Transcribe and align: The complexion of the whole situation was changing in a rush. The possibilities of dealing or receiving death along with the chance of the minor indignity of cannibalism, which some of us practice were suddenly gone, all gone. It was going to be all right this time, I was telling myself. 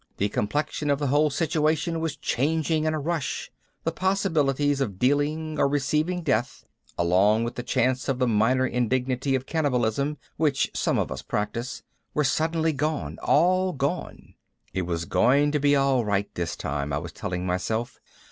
The 0.17 0.29
complexion 0.29 0.89
of 0.89 0.97
the 0.97 1.09
whole 1.13 1.29
situation 1.29 1.99
was 1.99 2.15
changing 2.17 2.85
in 2.85 2.95
a 2.95 2.99
rush. 2.99 3.51
The 3.83 3.91
possibilities 3.91 4.81
of 4.81 4.97
dealing 4.97 5.59
or 5.59 5.67
receiving 5.67 6.23
death 6.23 6.65
along 6.97 7.43
with 7.43 7.53
the 7.53 7.61
chance 7.61 8.09
of 8.09 8.17
the 8.17 8.25
minor 8.25 8.65
indignity 8.65 9.35
of 9.35 9.45
cannibalism, 9.45 10.17
which 10.37 10.71
some 10.73 10.97
of 10.97 11.11
us 11.11 11.21
practice 11.21 11.83
were 12.15 12.23
suddenly 12.23 12.73
gone, 12.73 13.19
all 13.21 13.73
gone. 13.73 14.33
It 14.73 14.87
was 14.87 15.05
going 15.05 15.51
to 15.51 15.59
be 15.59 15.75
all 15.75 16.03
right 16.03 16.33
this 16.33 16.55
time, 16.55 16.91
I 16.91 16.97
was 16.97 17.11
telling 17.11 17.45
myself. 17.45 17.99